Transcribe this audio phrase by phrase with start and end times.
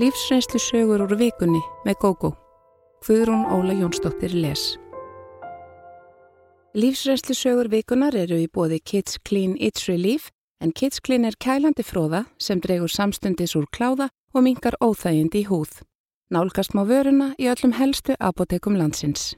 [0.00, 2.28] Lífsreynslu sögur úr vikunni með GóGó.
[3.04, 4.78] Guðrún Óla Jónsdóttir les.
[6.72, 10.30] Lífsreynslu sögur vikunar eru í bóði Kids Clean It's Relief
[10.64, 15.50] en Kids Clean er kælandi fróða sem dregur samstundis úr kláða og mingar óþægindi í
[15.50, 15.82] húð.
[16.32, 19.34] Nálgast má vöruna í öllum helstu apotekum landsins.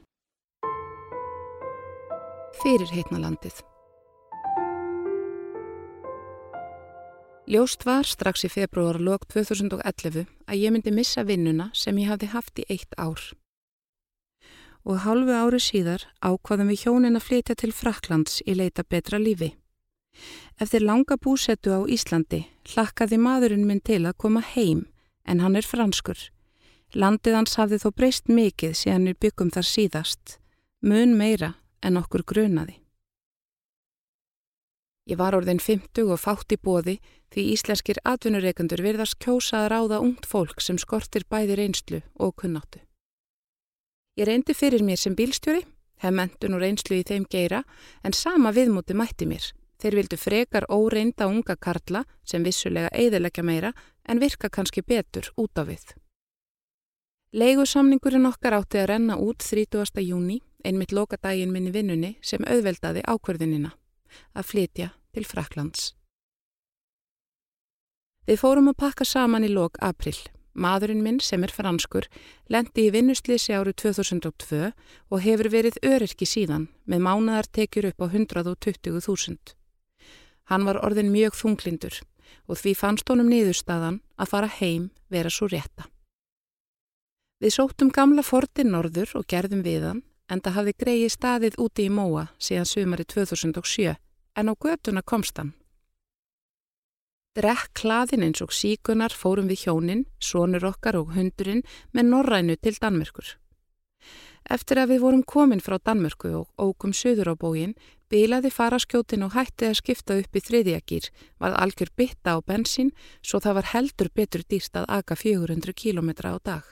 [2.63, 3.59] Fyrir heitnalandið.
[7.43, 12.27] Ljóst var strax í februar lók 2011 að ég myndi missa vinnuna sem ég hafði
[12.31, 13.19] haft í eitt ár.
[14.87, 19.51] Og hálfu ári síðar ákvaðum við hjónin að flytja til Fraklands í leita betra lífi.
[20.55, 24.85] Eftir langa búsettu á Íslandi hlakkaði maðurinn minn til að koma heim
[25.27, 26.29] en hann er franskur.
[26.95, 30.37] Landið hans hafði þó breyst mikið síðan við byggum þar síðast,
[30.79, 32.82] mun meira en okkur grunaði.
[35.03, 36.95] Ég var orðin 50 og fátt í bóði
[37.33, 42.79] því íslenskir atvinnureikandur virðast kjósa að ráða ungt fólk sem skortir bæði reynslu og kunnáttu.
[44.15, 45.65] Ég reyndi fyrir mér sem bílstjóri,
[45.99, 47.63] hef mentun og reynslu í þeim geira,
[48.05, 49.49] en sama viðmúti mætti mér.
[49.81, 53.73] Þeir vildu frekar óreinda unga karla sem vissulega eiðilegja meira
[54.07, 55.83] en virka kannski betur út á við.
[57.33, 59.99] Leigusamningurinn okkar átti að renna út 30.
[60.05, 63.73] júni, einmitt loka daginn minni vinnunni sem auðveldaði ákverðinina
[64.33, 65.91] að flytja til Fraklands.
[68.23, 70.15] Við fórum að pakka saman í lok april.
[70.53, 72.05] Maðurinn minn sem er franskur
[72.53, 74.69] lendi í vinnuslýsi árið 2002
[75.09, 79.55] og hefur verið öryrki síðan með mánadartekjur upp á 120.000.
[80.51, 81.99] Hann var orðin mjög þunglindur
[82.45, 85.89] og því fannst honum niðurstaðan að fara heim vera svo rétta.
[87.41, 91.89] Við sóttum gamla fortin norður og gerðum við hann en það hafði greið staðið úti
[91.89, 93.97] í móa síðan sumari 2007
[94.35, 95.53] en á göduna komst hann.
[97.33, 102.75] Drekk hlaðin eins og síkunar fórum við hjónin, sonur okkar og hundurinn með norrænu til
[102.77, 103.39] Danmörkur.
[104.53, 107.73] Eftir að við vorum komin frá Danmörku og ókum söður á bógin,
[108.11, 111.09] bilaði faraskjótin og hætti að skipta upp í þriðjagýr,
[111.41, 112.93] varð algjör bytta á bensin,
[113.25, 116.65] svo það var heldur betur dýrst að aga 400 km á dag.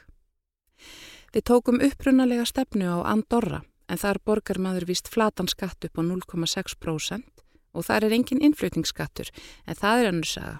[1.34, 6.02] Við tókum upprunalega stefnu á Andorra en þar borgar maður vist flatan skatt upp á
[6.06, 7.41] 0,6%
[7.74, 9.32] og þar er engin innflutningsskattur
[9.66, 10.60] en það er annars saga.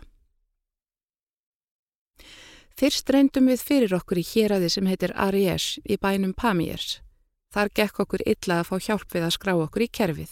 [2.78, 7.02] Fyrst reyndum við fyrir okkur í héræði sem heitir Ariés í bænum Pamiers.
[7.52, 10.32] Þar gekk okkur illa að fá hjálp við að skrá okkur í kerfið.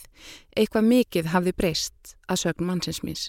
[0.56, 3.25] Eitthvað mikið hafði breyst að sögn mannsins míns.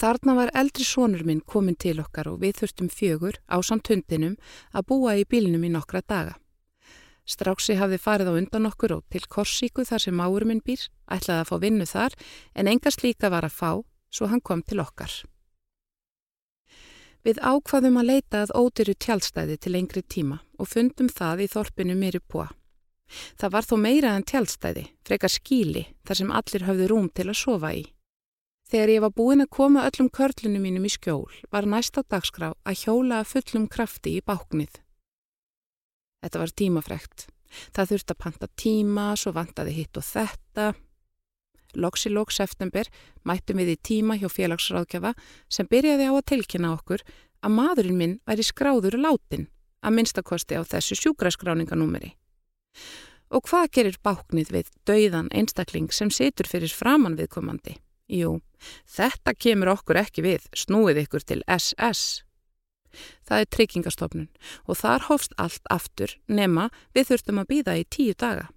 [0.00, 4.38] Þarna var eldri sónur minn komin til okkar og við þurftum fjögur á samt hundinum
[4.72, 6.38] að búa í bílinum í nokkra daga.
[7.30, 11.44] Stráksi hafði farið á undan okkur og til Korsíku þar sem máur minn býr, ætlaði
[11.44, 12.16] að fá vinnu þar
[12.58, 13.70] en engast líka var að fá,
[14.10, 15.12] svo hann kom til okkar.
[17.22, 21.96] Við ákvaðum að leita að ódyru tjálstæði til lengri tíma og fundum það í þorpinu
[22.00, 22.46] mér upp á.
[23.38, 27.40] Það var þó meira en tjálstæði, frekar skíli þar sem allir hafði rúm til að
[27.44, 27.84] sofa í.
[28.70, 32.84] Þegar ég var búin að koma öllum körlunum mínum í skjól var næsta dagskrá að
[32.84, 34.80] hjóla fullum krafti í báknið.
[36.20, 37.26] Þetta var tímafrekt.
[37.74, 40.72] Það þurfti að panta tíma, svo vantaði hitt og þetta.
[41.80, 42.90] Loksi lóks eftember
[43.26, 45.14] mættum við í tíma hjá félagsráðgjafa
[45.48, 47.04] sem byrjaði á að tilkynna okkur
[47.40, 49.46] að maðurinn minn væri skráður látin
[49.80, 52.12] að minnstakosti á þessu sjúkraskráninganúmeri.
[53.30, 57.76] Og hvað gerir báknið við dauðan einstakling sem situr fyrir framann viðkomandi?
[58.10, 58.40] Jú,
[58.90, 62.24] þetta kemur okkur ekki við, snúið ykkur til SS.
[63.26, 64.30] Það er tryggingastofnun
[64.66, 68.48] og þar hófst allt aftur nema við þurftum að býða í tíu daga.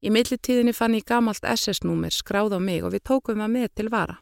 [0.00, 3.90] Í millitíðinni fann ég gamalt SS-númer skráð á mig og við tókum að með til
[3.92, 4.20] vara.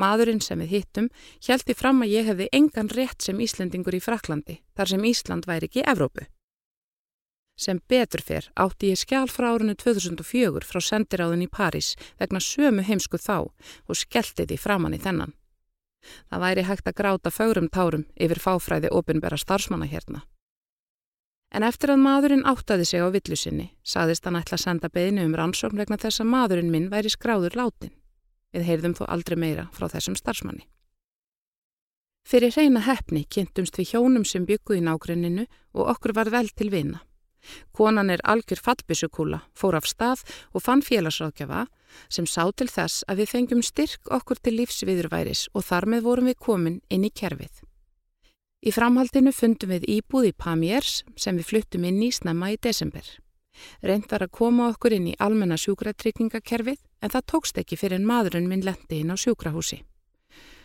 [0.00, 1.10] Maðurinn sem við hittum
[1.44, 5.68] hjælti fram að ég hefði engan rétt sem Íslendingur í Fraklandi þar sem Ísland væri
[5.68, 6.24] ekki Evrópu.
[7.54, 12.82] Sem betur fyrr átti ég skjál frá árunni 2004 frá sendiráðin í París vegna sömu
[12.82, 15.36] heimsku þá og skellti því framann í þennan.
[16.30, 20.24] Það væri hægt að gráta fögrum tárum yfir fáfræði ofinbæra starfsmanna hérna.
[21.54, 25.36] En eftir að maðurinn áttaði sig á villusinni, saðist hann ætla að senda beðinu um
[25.38, 27.94] rannsókn vegna þess að maðurinn minn væri skráður látin.
[28.54, 30.66] Við heyrðum þó aldrei meira frá þessum starfsmanni.
[32.26, 35.44] Fyrir hreina hefni kynntumst við hjónum sem bygguði nágrenninu
[35.76, 37.02] og okkur var vel til vina.
[37.72, 41.66] Konan er algjör fallbissukúla, fór af stað og fann félagsrákjafa
[42.08, 46.30] sem sá til þess að við fengjum styrk okkur til lífsviðurværis og þar með vorum
[46.30, 47.62] við komin inn í kerfið.
[48.64, 53.04] Í framhaldinu fundum við íbúð í Pamiers sem við fluttum inn í snemma í desember.
[53.84, 58.08] Reynd var að koma okkur inn í almenna sjúkratryggingakerfið en það tókst ekki fyrir en
[58.08, 59.82] maðurinn minn lendi inn á sjúkrahúsi.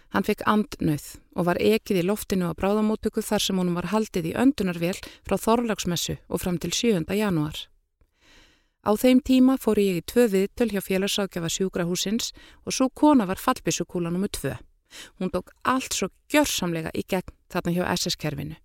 [0.09, 1.07] Hann fekk andnauð
[1.37, 4.97] og var ekið í loftinu á bráðamótöku þar sem honum var haldið í öndunarvél
[5.27, 7.05] frá Þorlagsmessu og fram til 7.
[7.13, 7.67] janúar.
[8.81, 12.31] Á þeim tíma fór ég í tvö viðtöl hjá félagsákjafa sjúkrahúsins
[12.65, 14.31] og svo kona var fallbissukúla nr.
[14.33, 14.55] 2.
[15.19, 18.57] Hún tók allt svo gjörsamlega í gegn þarna hjá SS-kerfinu.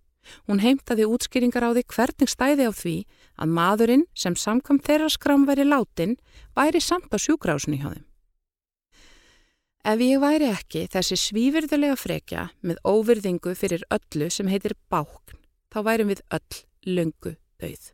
[0.48, 2.96] Hún heimtaði útskýringar á því hvernig stæði á því
[3.36, 6.16] að maðurinn sem samkvam þeirra skram væri látin
[6.56, 8.06] væri samt á sjúkrahúsinu hjá þeim.
[9.84, 15.36] Ef ég væri ekki þessi svífyrðulega frekja með óvirðingu fyrir öllu sem heitir bákn,
[15.68, 17.90] þá værim við öll löngu auð.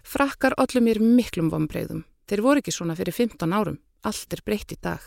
[0.00, 2.06] Frakkar öllum mér miklum vonbreiðum.
[2.24, 3.76] Þeir voru ekki svona fyrir 15 árum.
[4.00, 5.04] Allt er breytt í dag.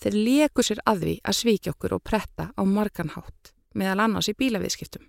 [0.00, 4.38] Þeir leku sér að því að svíkja okkur og pretta á marganhátt, meðal annars í
[4.40, 5.04] bílaviðskiptum.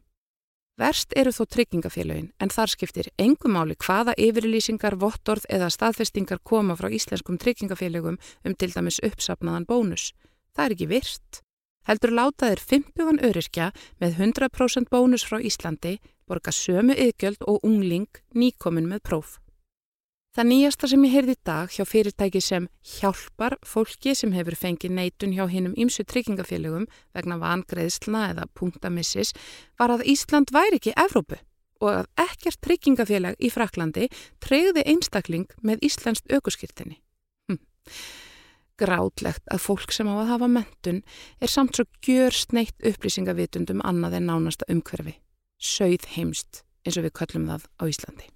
[0.74, 6.74] Verst eru þó tryggingafélagin en þar skiptir engum máli hvaða yfirlýsingar, vottorð eða staðfestingar koma
[6.80, 10.12] frá íslenskum tryggingafélagum um til dæmis uppsapnaðan bónus.
[10.58, 11.44] Það er ekki virt.
[11.86, 13.70] Heldur látaðir 50 öryrkja
[14.02, 19.43] með 100% bónus frá Íslandi borga sömu yðgjöld og ungling nýkomin með próf.
[20.34, 22.64] Það nýjasta sem ég heyrði í dag hjá fyrirtæki sem
[22.96, 29.36] hjálpar fólki sem hefur fengið neitun hjá hinnum ímsu tryggingafélögum vegna vangreðslna eða punktamissis
[29.78, 31.38] var að Ísland væri ekki Evrópu
[31.86, 34.10] og að ekkert tryggingafélag í Fraklandi
[34.42, 36.98] treyði einstakling með Íslandst aukurskirtinni.
[37.52, 37.62] Hm.
[38.82, 41.04] Grátlegt að fólk sem á að hafa mentun
[41.38, 45.20] er samt svo gjör sneitt upplýsingavitundum annað en nánasta umhverfi.
[45.62, 48.34] Sauð heimst eins og við köllum það á Íslandi.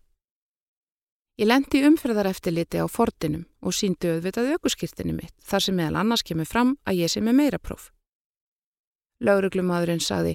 [1.38, 6.48] Ég lendi umferðareftiliti á fortinum og síndi auðvitað aukurskýrtinu mitt þar sem meðal annars kemur
[6.50, 7.92] fram að ég sé með meira próf.
[9.22, 10.34] Lauruglumadurinn saði,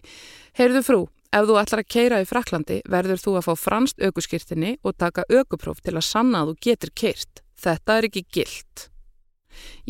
[0.55, 1.01] heyrðu frú,
[1.35, 5.25] ef þú ætlar að keira í Fraklandi verður þú að fá franst aukurskýrtinu og taka
[5.27, 7.43] aukupróf til að sanna að þú getur keirt.
[7.59, 8.85] Þetta er ekki gilt.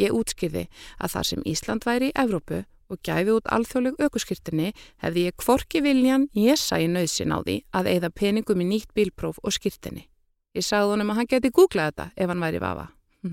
[0.01, 0.63] Ég útskýrði
[0.97, 4.73] að þar sem Ísland væri í Evrópu og gæfi út alþjóðleg aukurskýrtinu
[5.05, 9.41] hefði ég kvorki viljan ég sæði nöðsin á því að eigða peningum í nýtt bílpróf
[9.45, 10.07] og skýrtinu.
[10.53, 12.89] Ég sagði honum að hann geti googlað þetta ef hann væri vafa.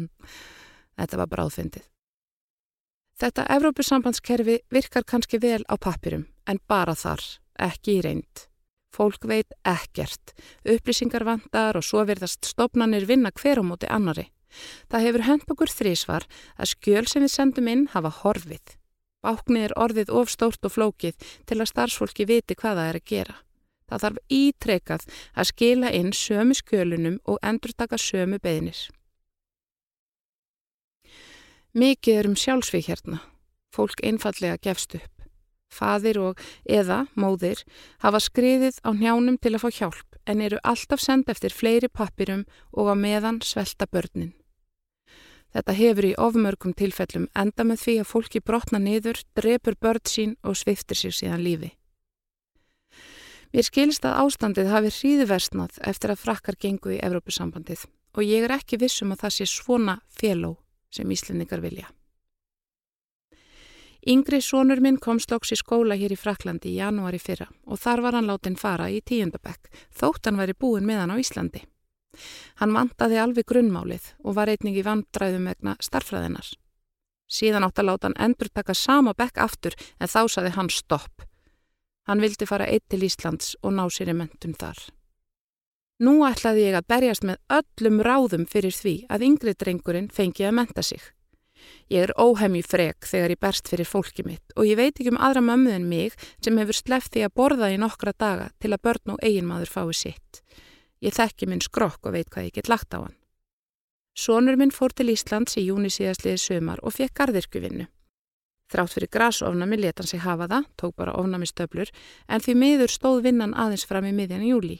[0.99, 1.87] þetta var bráðfyndið.
[3.19, 7.19] Þetta Evrópusambandskerfi virkar kannski vel á pappirum en bara þar,
[7.59, 8.45] ekki í reynd.
[8.95, 10.31] Fólk veit ekkert,
[10.63, 14.29] upplýsingar vandar og svo verðast stopnarnir vinna hver á móti annari.
[14.89, 16.25] Það hefur hend okkur þrísvar
[16.57, 18.79] að skjöl sem við sendum inn hafa horfið.
[19.19, 23.35] Báknið er orðið ofstórt og flókið til að starfsfólki viti hvað það er að gera.
[23.89, 25.05] Það þarf ítrekað
[25.35, 28.87] að skila inn sömu skjölunum og endurtaka sömu beðnir.
[31.73, 33.21] Mikið er um sjálfsvík hérna.
[33.69, 35.15] Fólk einfallega gefst upp.
[35.69, 37.61] Fadir og eða móðir
[38.01, 42.45] hafa skriðið á njánum til að fá hjálp en eru alltaf senda eftir fleiri pappirum
[42.73, 44.33] og á meðan svelta börnin.
[45.53, 50.35] Þetta hefur í ofmörgum tilfellum enda með því að fólki brotna niður, drepur börn sín
[50.45, 51.71] og sviftir sér síðan lífi.
[53.49, 58.53] Mér skilst að ástandið hafi hríðversnað eftir að frakkar gengu í Evrópusambandið og ég er
[58.59, 60.51] ekki vissum að það sé svona féló
[60.93, 61.89] sem íslendingar vilja.
[64.09, 68.03] Yngri sónur minn kom stóks í skóla hér í Fraklandi í janúari fyrra og þar
[68.05, 69.67] var hann látin fara í tíundabekk
[69.97, 71.65] þótt hann væri búin með hann á Íslandi.
[72.61, 76.53] Hann vantaði alveg grunnmálið og var einning í vandræðum vegna starfræðinar.
[77.29, 81.28] Síðan átt að láta hann endur taka sama bekk aftur en þá saði hann stopp
[82.09, 84.79] Hann vildi fara eitt til Íslands og ná sér í mentun þar.
[86.01, 90.55] Nú ætlaði ég að berjast með öllum ráðum fyrir því að yngri drengurinn fengi að
[90.57, 91.03] menta sig.
[91.91, 95.19] Ég er óhemji frek þegar ég berst fyrir fólki mitt og ég veit ekki um
[95.21, 98.83] aðra mömmu en mig sem hefur sleft því að borða í nokkra daga til að
[98.87, 100.41] börn og eiginmaður fái sitt.
[101.05, 103.17] Ég þekki minn skrokk og veit hvað ég get lagt á hann.
[104.17, 107.85] Sónur minn fór til Íslands í júni síðastliði sömar og fekk gardirkuvinnu.
[108.69, 111.89] Þrátt fyrir grasofnami leta hann sig hafa það, tók bara ofnamistöflur,
[112.29, 114.77] en því miður stóð vinnan aðeins fram í miðjan í júli.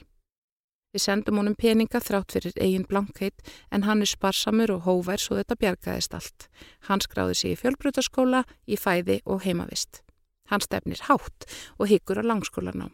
[0.90, 5.38] Við sendum honum peninga þrátt fyrir eigin blankheit en hann er sparsamur og hóvær svo
[5.38, 6.46] þetta bjargaðist allt.
[6.88, 10.02] Hann skráði sig í fjölbrutaskóla, í fæði og heimavist.
[10.50, 11.46] Hann stefnir hátt
[11.78, 12.90] og hyggur á langskólanám.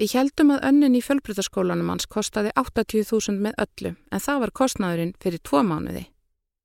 [0.00, 5.16] Við heldum að önnin í fjölbrutaskólanum hans kostaði 80.000 með öllu en það var kostnaðurinn
[5.20, 6.06] fyrir tvo mánuði.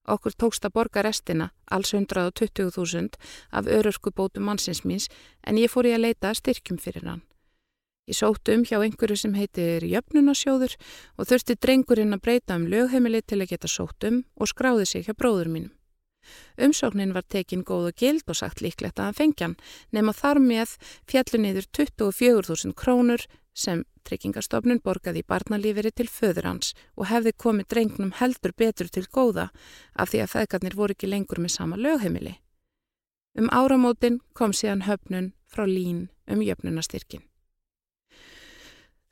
[0.05, 3.17] Okkur tókst að borga restina, alls 120.000
[3.51, 5.07] af örörkubótum mannsins míns
[5.43, 7.23] en ég fór í að leita styrkjum fyrir hann.
[8.05, 10.75] Ég sótt um hjá einhverju sem heitir Jöfnunasjóður
[11.17, 15.07] og þurfti drengurinn að breyta um lögheimili til að geta sótt um og skráði sig
[15.07, 15.73] hjá bróður mínum.
[16.57, 19.57] Umsóknin var tekin góð og gild og sagt líklegt að hann fengjan
[19.93, 20.77] nema þar með
[21.09, 27.69] fjallu niður 24.000 krónur sem Tryggingastofnun borgaði í barnalíferi til föður hans og hefði komið
[27.73, 29.49] drengnum heldur betur til góða
[29.95, 32.35] af því að feðgarnir voru ekki lengur með sama lögheimili.
[33.35, 37.25] Um áramótin kom síðan höfnun frá lín um jöfnunastyrkin.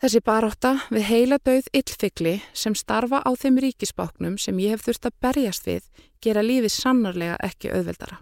[0.03, 5.07] Þessi baróta við heila döið illfikli sem starfa á þeim ríkisbáknum sem ég hef þurft
[5.07, 5.85] að berjast við
[6.19, 8.19] gera lífið sannarlega ekki auðveldara.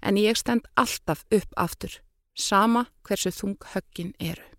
[0.00, 1.98] En ég stend alltaf upp aftur,
[2.32, 4.53] sama hversu þung höggin eru.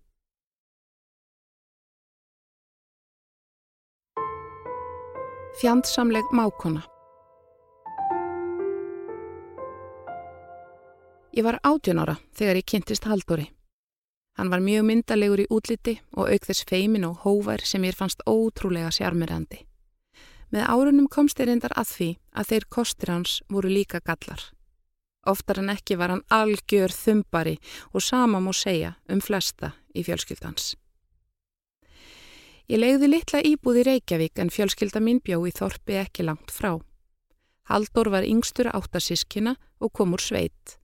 [5.60, 6.84] Fjandsamleg mákona
[11.30, 13.46] Ég var átjón ára þegar ég kynntist Haldóri.
[14.36, 18.20] Hann var mjög myndalegur í útliti og auk þess feimin og hóvar sem ég fannst
[18.28, 19.64] ótrúlega sjarmirandi.
[20.52, 24.50] Með árunum komst ég reyndar að því að þeir kostir hans voru líka gallar.
[25.24, 27.56] Oftar en ekki var hann algjör þumbari
[27.94, 30.74] og sama múr segja um flesta í fjölskyldans.
[32.66, 36.72] Ég legði litla íbúð í Reykjavík en fjölskylda mín bjó í Þorpi ekki langt frá.
[37.70, 40.74] Haldur var yngstur áttasískina og kom úr sveit.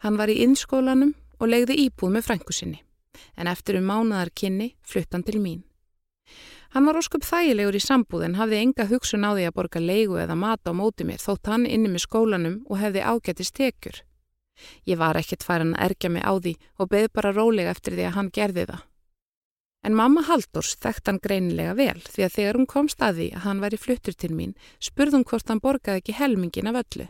[0.00, 2.80] Hann var í innskólanum og legði íbúð með frængu sinni,
[3.36, 5.62] en eftir um mánaðar kynni flutt hann til mín.
[6.72, 10.16] Hann var ósköp þægilegur í sambúð en hafði enga hugsun á því að borga leigu
[10.24, 14.04] eða mata á móti mér þótt hann inni með skólanum og hefði ágættist tekjur.
[14.88, 18.08] Ég var ekkert færan að ergja mig á því og beð bara rólega eftir því
[18.08, 18.87] að hann gerði það.
[19.86, 23.62] En mamma Haldurs þekkt hann greinilega vel því að þegar hún kom staði að hann
[23.62, 27.06] væri fluttur til mín spurðum hvort hann borgaði ekki helmingin af öllu.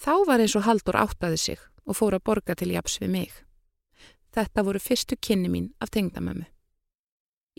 [0.00, 3.30] Þá var eins og Haldur áttaði sig og fór að borga til japs við mig.
[4.34, 6.46] Þetta voru fyrstu kynni mín af tengdamömmu.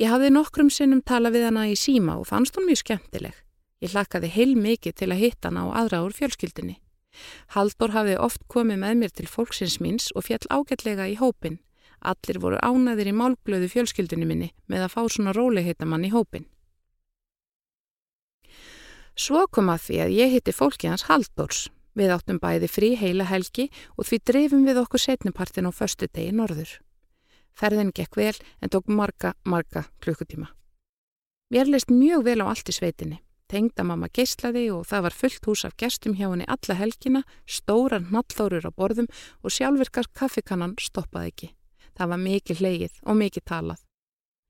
[0.02, 3.36] Ég hafði nokkrum sinnum tala við hana í síma og fannst hún mjög skemmtileg.
[3.84, 6.80] Ég hlakkaði heil mikið til að hitta hana á aðra úr fjölskyldinni.
[7.54, 11.60] Haldur hafði oft komið með mér til fólksins míns og fjall ágætlega í hópin
[12.02, 16.48] Allir voru ánæðir í málglöðu fjölskyldunni minni með að fá svona róleheitamann í hópin.
[19.14, 21.68] Svo kom að því að ég hitti fólki hans Haldórs.
[21.94, 23.68] Við áttum bæði frí heila helgi
[24.00, 26.80] og því drefum við okkur setnipartin á förstu degi norður.
[27.52, 30.48] Ferðin gekk vel en tók marga, marga klukkutíma.
[31.52, 33.20] Mér leist mjög vel á allt í sveitinni.
[33.52, 38.08] Tengda mamma geyslaði og það var fullt hús af gestum hjá henni alla helgina, stóran
[38.08, 39.12] nallþórur á borðum
[39.44, 41.50] og sjálfurkar kaffikannan stoppaði ekki.
[41.98, 43.82] Það var mikið hleyið og mikið talað.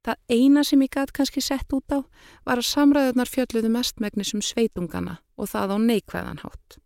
[0.01, 1.99] Það eina sem ég gæti kannski sett út á
[2.45, 6.79] var að samræðunar fjölluðu mestmægnis um sveitungana og það á neikvæðanhátt.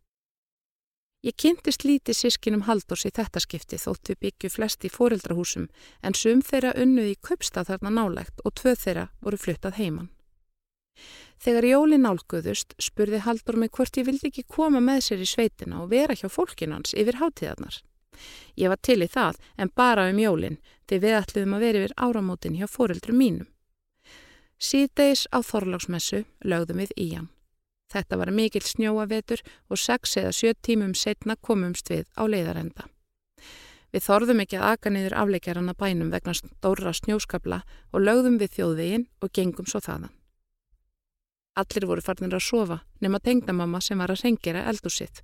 [1.26, 5.70] Ég kynntist lítið sískinum Haldurs í þetta skipti þótt við byggju flest í fóreldrahúsum
[6.06, 10.12] en sum þeirra unnuði í köpstað þarna nálægt og tvö þeirra voru fluttað heiman.
[11.42, 15.82] Þegar Jóli nálguðust spurði Haldur mig hvort ég vildi ekki koma með sér í sveitina
[15.82, 17.82] og vera hjá fólkinans yfir hátíðarnar.
[18.56, 20.58] Ég var til í það en bara um jólinn
[20.88, 23.48] því við ætluðum að vera yfir áramótin hjá fóreldrum mínum.
[24.58, 27.30] Síðdeis á Þorláksmessu lögðum við í hann.
[27.92, 32.88] Þetta var mikil snjóavetur og sex eða sjö tímum setna komumst við á leiðarenda.
[33.94, 37.62] Við þorðum ekki að aka niður afleikjaranna bænum vegna stóra snjóskabla
[37.94, 40.12] og lögðum við þjóðvegin og gengum svo þaðan.
[41.56, 45.22] Allir voru farnir að sofa nema tengnamamma sem var að sengjera eldúsitt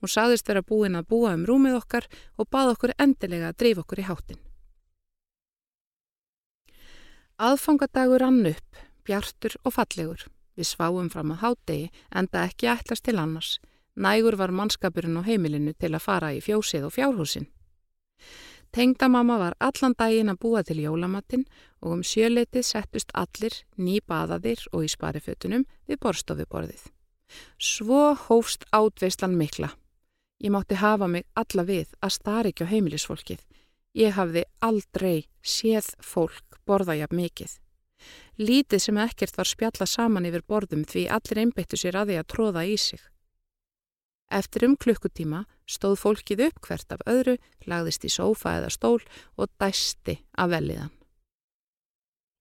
[0.00, 2.08] Hún saðist vera búin að búa um rúmið okkar
[2.38, 4.40] og bað okkur endilega að dreifa okkur í háttin.
[7.38, 10.26] Aðfangadagur rann upp, bjartur og fallegur.
[10.54, 13.58] Við sváum fram að hátdegi enda ekki ætlast til annars.
[13.94, 17.48] Nægur var mannskapurinn á heimilinu til að fara í fjósið og fjárhúsin.
[18.74, 21.44] Tengdamamma var allan daginn að búa til jólamattin
[21.82, 26.88] og um sjöleitið settust allir, nýbaðaðir og í sparifötunum við borstofuborðið.
[27.58, 29.70] Svo hófst átveislan mikla.
[30.42, 33.42] Ég mátti hafa mig alla við að starra ekki á heimilisfólkið.
[33.94, 37.58] Ég hafði aldrei séð fólk borða jafn mikið.
[38.38, 42.30] Lítið sem ekkert var spjalla saman yfir borðum því allir einbeittu sér að því að
[42.34, 43.00] tróða í sig.
[44.34, 47.36] Eftir um klukkutíma stóð fólkið upp hvert af öðru,
[47.70, 49.00] lagðist í sófa eða stól
[49.38, 50.92] og dæsti af veliðan.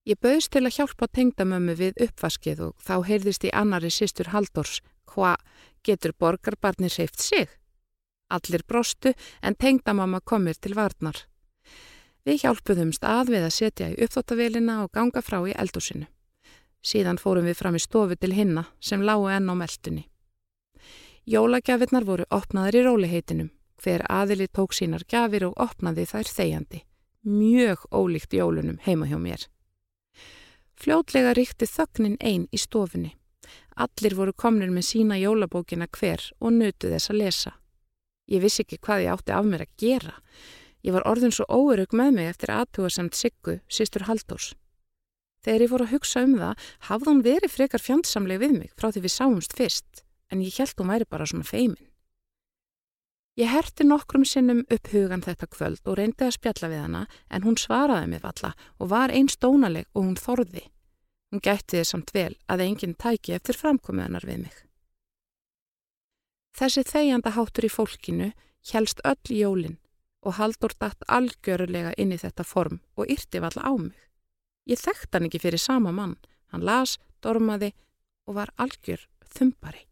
[0.03, 4.81] Ég bauðst til að hjálpa tengdamömmu við uppvaskið og þá heyrðist í annari sýstur Haldors
[5.13, 5.37] hva
[5.85, 7.47] getur borgarbarnir seift sig?
[8.33, 11.25] Allir brostu en tengdamamma komir til varnar.
[12.23, 16.07] Við hjálpuðumst að við að setja í uppþóttavélina og ganga frá í eldúsinu.
[16.83, 20.07] Síðan fórum við fram í stofu til hinna sem lágu enn á meldunni.
[21.23, 23.51] Jólagjafirnar voru opnaðar í róliheitinum.
[23.83, 26.83] Hver aðili tók sínar gjafir og opnaði þær þegjandi.
[27.23, 29.47] Mjög ólíkt jólunum heima hjá mér.
[30.79, 33.13] Fljótlega ríkti þögnin einn í stofunni.
[33.75, 37.51] Allir voru komnir með sína jólabókina hver og nutu þess að lesa.
[38.31, 40.17] Ég vissi ekki hvað ég átti af mér að gera.
[40.83, 44.53] Ég var orðin svo óerug með mig eftir aðtuga samt Siggu, sýstur Haldós.
[45.43, 48.91] Þegar ég fór að hugsa um það, hafði hún verið frekar fjandsamleg við mig frá
[48.91, 51.89] því við sáumst fyrst, en ég held hún væri bara svona feimin.
[53.35, 57.01] Ég herti nokkrum sinnum upp hugan þetta kvöld og reyndi að spjalla við hana,
[57.33, 60.67] en hún svaraði mig valla og var einn stónaleg og hún þorði.
[61.33, 64.59] Hún gætti þið samt vel að enginn tæki eftir framkomiðanar við mig.
[66.53, 68.27] Þessi þegjanda háttur í fólkinu
[68.71, 69.79] helst öll jólinn
[70.23, 73.97] og Haldur dætt algjörulega inn í þetta form og yrti valla á mig.
[74.69, 76.15] Ég þekkt hann ekki fyrir sama mann,
[76.53, 77.73] hann las, dormaði
[78.29, 79.01] og var algjör
[79.33, 79.83] þumbari.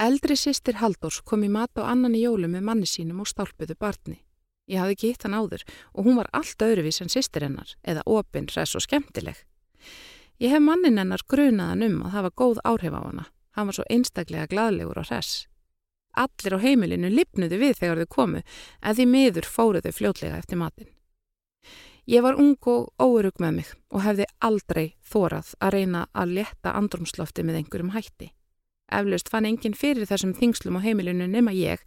[0.00, 3.76] Eldri sýstir Haldurs kom í mat á annan í jólu með manni sínum og stálpuðu
[3.78, 4.22] barni.
[4.66, 8.02] Ég hafði ekki hitt hann áður og hún var allt öðruvís en sýstir hennar, eða
[8.08, 9.36] opinn, res og skemmtileg.
[10.40, 13.28] Ég hef mannin hennar grunaðan um að hafa góð áhrif á hana.
[13.52, 15.46] Hann var svo einstaklega gladlegur og res.
[16.12, 20.90] Allir á heimilinu lipnuðu við þegar þau komu en því miður fóruðu fljótlega eftir matin.
[22.10, 26.74] Ég var ung og óurug með mig og hefði aldrei þórað að reyna að leta
[26.74, 28.32] andrumslofti með einhverjum hætti.
[28.92, 31.80] Eflaust fann enginn fyrir þessum þingslum á heimilinu nema ég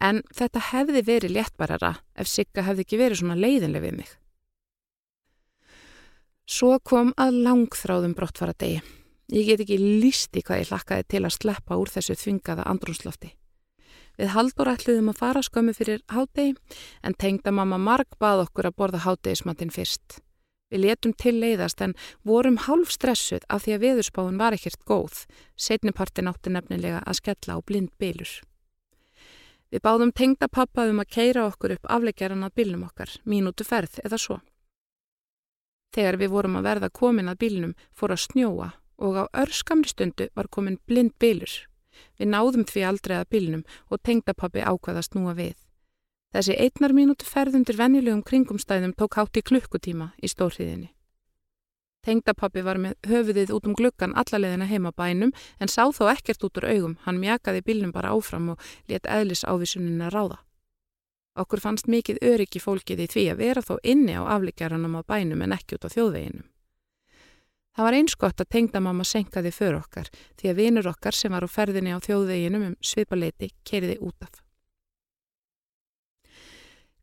[0.00, 4.12] en þetta hefði verið léttbarara ef Sigga hefði ekki verið svona leiðinlega við mig.
[6.46, 8.80] Svo kom að langþráðum brottfara degi.
[9.26, 13.32] Ég get ekki lísti hvað ég hlakkaði til að sleppa úr þessu þvingaða andrumslofti.
[14.16, 16.54] Við haldur ætluðum að fara skömmu fyrir hádegi
[17.02, 20.20] en tengda mamma Mark bað okkur að borða hádegismatinn fyrst.
[20.70, 25.26] Við letum til leiðast en vorum hálf stressuð af því að veðurspáin var ekkert góð.
[25.58, 28.30] Setnipartin átti nefnilega að skella á blind bylur.
[29.74, 33.98] Við báðum tengda pappa um að keira okkur upp afleggjaran að bylnum okkar, mínútu ferð
[34.06, 34.40] eða svo.
[35.94, 40.28] Þegar við vorum að verða komin að bylnum fór að snjóa og á örskamri stundu
[40.34, 41.52] var komin blind bylur.
[42.18, 45.56] Við náðum því aldrei að bylnum og tengdapappi ákvaðast núa við.
[46.34, 50.90] Þessi einnar mínútu ferðundir venjulegum kringumstæðum tók hátt í klukkutíma í stórhriðinni.
[52.06, 56.60] Tengdapappi var með höfuðið út um glukkan allalegðina heima bænum en sá þó ekkert út
[56.60, 60.38] úr augum, hann mjakaði bílnum bara áfram og let eðlis ávísunina ráða.
[61.36, 65.42] Okkur fannst mikið öryggi fólkið í því að vera þó inni á aflikjaranum á bænum
[65.42, 66.46] en ekki út á þjóðveginum.
[67.76, 70.06] Það var einskott að tengdamamma senkaði för okkar
[70.40, 74.38] því að vinur okkar sem var á ferðinni á þjóðveginum um svipaleiti keriði út af.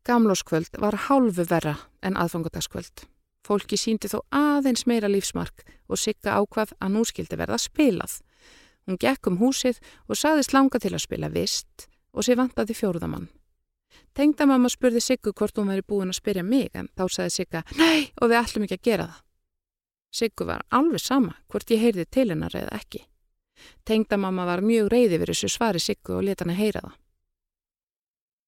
[0.04, 3.06] Gamlóskvöld var hálfu verra en aðfangadagskvöld.
[3.46, 8.18] Fólki síndi þó aðeins meira lífsmark og sigga ákvað að nú skildi verða spilað.
[8.84, 13.30] Hún gekk um húsið og saðist langa til að spila vist og sé vantaði fjóruðamann.
[14.14, 18.10] Tengdamamma spurði Siggu hvort hún væri búin að spyrja mig en þá saði Sigga Nei
[18.18, 19.23] og við ætlum ekki að gera það.
[20.14, 23.00] Siggu var alveg sama hvort ég heyrði til hennar eða ekki.
[23.88, 27.00] Tengdamamma var mjög reyði fyrir þessu svari Siggu og leta henni heyra það.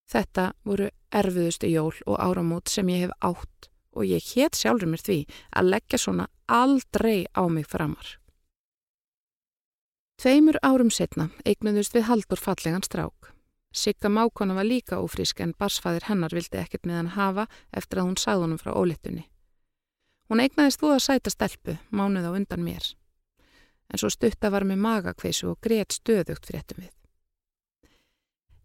[0.07, 5.03] Þetta voru erfiðustu jól og áramót sem ég hef átt og ég hétt sjálfur mér
[5.03, 5.19] því
[5.59, 8.07] að leggja svona aldrei á mig framar.
[10.23, 13.33] Tveimur árum setna eignuðust við haldur fallegan strák.
[13.75, 18.07] Sigga mákona var líka ófrísk en barsfæðir hennar vildi ekkert með hann hafa eftir að
[18.09, 19.27] hún sagði honum frá ólittunni.
[20.27, 22.93] Hún eignaðist þú að sæta stelpu, mánuð á undan mér.
[23.91, 26.93] En svo stutta var með magakveisu og greiðt stöðugt fréttum við.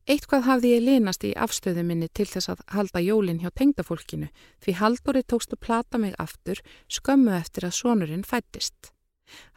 [0.10, 4.32] Eitthvað hafði ég linast í afstöðu minni til þess að halda jólinn hjá tengdafólkinu
[4.64, 8.90] því Haldóri tókst að plata mig aftur skömmu eftir að sonurinn fættist.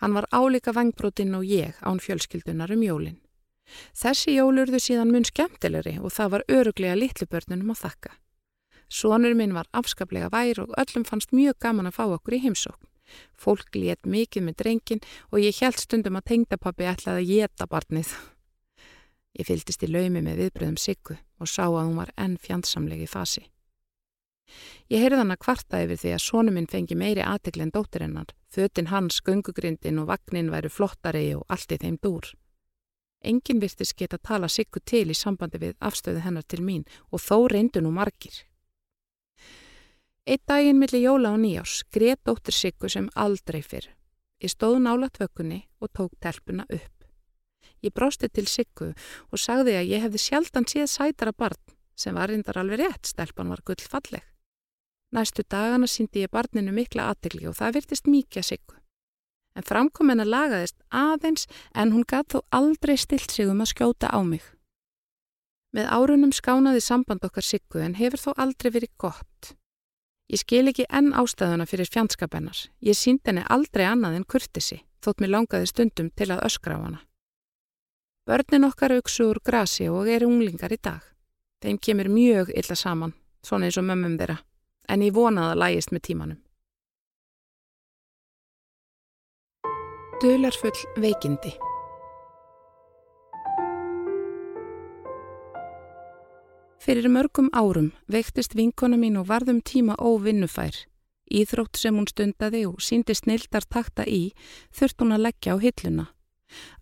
[0.05, 3.21] Hann var álíka vangbrótinn og ég án fjölskyldunar um jólinn.
[3.97, 8.13] Þessi jólurðu síðan mun skemmtilegri og það var öruglega litlubörnunum að þakka.
[8.95, 12.91] Sonur minn var afskaplega vær og öllum fannst mjög gaman að fá okkur í heimsókn.
[13.35, 15.03] Fólk létt mikið með drengin
[15.33, 18.13] og ég held stundum að tengdapappi ætlaði að geta barnið.
[19.35, 23.43] Ég fylgist í laumi með viðbröðum Siggu og sá að hún var enn fjandsamlegi fasi.
[24.93, 28.31] Ég heyrði hann að kvarta yfir því að sónu minn fengi meiri aðtekli en dóttirinnar,
[28.53, 32.31] fötinn hans, gungugrindin og vagnin væru flottari og allt í þeim dúr.
[33.25, 37.49] Engin virtist geta tala Siggu til í sambandi við afstöðu hennar til mín og þó
[37.51, 38.45] reyndu nú margir.
[40.25, 43.91] Eitt daginn millir jóla og nýjás greið dóttir Siggu sem aldrei fyrr.
[44.41, 47.05] Ég stóð nála tvökunni og tók telpuna upp.
[47.85, 51.61] Ég brósti til Siggu og sagði að ég hefði sjaldan síð sætara barn
[51.95, 54.25] sem var reyndar alveg rétt, stelpan var gullfalleg.
[55.13, 58.79] Næstu dagana síndi ég barninu mikla aðtegli og það virtist mikið Siggu.
[59.55, 61.45] En framkominna lagaðist aðeins
[61.77, 64.43] en hún gæt þó aldrei stilt sig um að skjóta á mig.
[65.77, 69.53] Með árunum skánaði samband okkar Siggu en hefur þó aldrei verið gott.
[70.33, 72.57] Ég skil ekki enn ástæðuna fyrir fjandskapennar.
[72.81, 76.85] Ég síndi henni aldrei annað en kurtisi, þótt mér langaði stundum til að öskra á
[76.85, 77.01] hana.
[78.25, 81.03] Börnin okkar auksu úr grasi og eru unglingar í dag.
[81.61, 83.13] Þeim kemur mjög illa saman,
[83.45, 84.39] svona eins og mömmum þeirra,
[84.89, 86.41] en ég vonaði að lægist með tímanum.
[90.25, 91.53] Dularfull veikindi
[96.85, 100.77] Fyrir mörgum árum veiktist vinkona mín og varðum tíma óvinnufær.
[101.33, 104.35] Íþrótt sem hún stundaði og síndi snildar takta í
[104.69, 106.05] þurft hún að leggja á hilluna.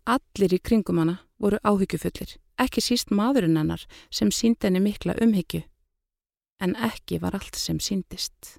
[0.03, 5.63] Allir í kringum hana voru áhyggjufullir, ekki síst maðurinn hennar sem síndi henni mikla umhyggju.
[6.59, 8.59] En ekki var allt sem síndist.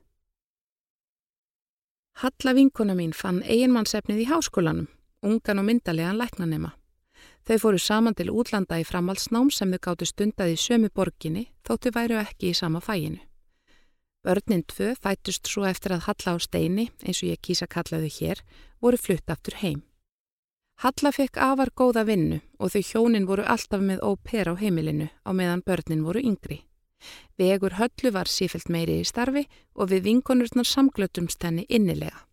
[2.24, 4.88] Halla vinkona mín fann eiginmannsefnið í háskólanum,
[5.28, 6.72] ungan og myndalegan læknanema.
[7.44, 11.92] Þau fóru saman til útlanda í framhaldsnám sem þau gáttu stundað í sömu borginni þóttu
[11.92, 13.20] væru ekki í sama fæginu.
[14.24, 18.40] Börnin tvö fætust svo eftir að Halla á steini, eins og ég kýsa kallaðu hér,
[18.80, 19.82] voru flutt aftur heim.
[20.80, 25.30] Halla fekk afar góða vinnu og þau hjónin voru alltaf með óper á heimilinu á
[25.36, 26.64] meðan börnin voru yngri.
[27.38, 29.44] Vegur höllu var sífelt meiri í starfi
[29.76, 32.24] og við vinkonurnar samglötumst henni innilega.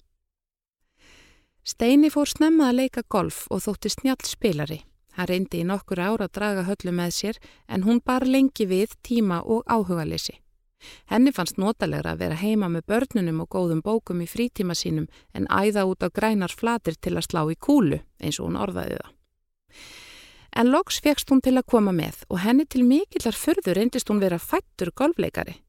[1.67, 4.81] Steini fór snemma að leika golf og þótti snjall spilari.
[5.21, 8.95] Hann reyndi í nokkur ára að draga höllu með sér en hún bar lengi við
[9.05, 10.39] tíma og áhugalessi.
[11.13, 15.45] Henni fannst notalegra að vera heima með börnunum og góðum bókum í frítíma sínum en
[15.53, 19.13] æða út á grænar flatir til að slá í kúlu eins og hún orðaði það.
[20.57, 24.25] En loks fegst hún til að koma með og henni til mikillar förður reyndist hún
[24.25, 25.61] vera fættur golfleikari.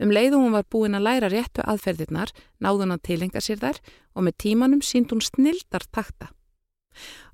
[0.00, 2.32] Um leiðu hún var búin að læra réttu aðferðirnar,
[2.64, 3.84] náðun að tilenga sér þær
[4.16, 6.32] og með tímanum sínd hún snildar takta.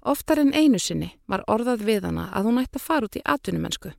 [0.06, 3.24] Oftar en einu sinni var orðað við hana að hún ætti að fara út í
[3.26, 3.90] atvinnumensku.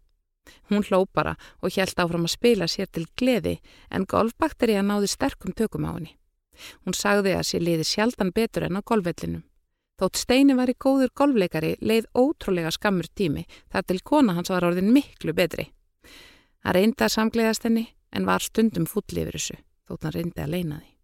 [0.72, 3.58] Hún hló bara og hjælt áfram að spila sér til gleði
[3.92, 6.16] en golfbakterija náði sterkum tökum á henni.
[6.88, 9.44] Hún sagði að sér liði sjaldan betur en á golfvellinum.
[10.00, 14.64] Þótt Steini var í góður golfleikari leið ótrúlega skammur tími þar til kona hans var
[14.64, 15.72] orðin miklu betri.
[16.64, 19.58] Hann reyndi að samgleðast henni en var stundum fúllifur þessu
[19.90, 20.97] þótt hann reyndi að leina því.